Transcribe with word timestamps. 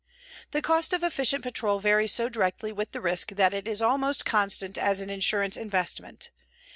The 0.49 0.63
cost 0.63 0.93
of 0.93 1.03
efficient 1.03 1.43
patrol 1.43 1.77
varies 1.79 2.11
so 2.11 2.27
directly 2.27 2.71
with 2.71 2.89
the 2.91 3.01
risk 3.01 3.33
that 3.33 3.53
it 3.53 3.67
is 3.67 3.83
almost 3.83 4.25
constant 4.25 4.75
as 4.75 4.99
an 4.99 5.11
insurance 5.11 5.55
investment. 5.55 6.31